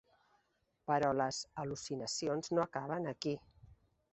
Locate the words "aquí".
3.13-3.37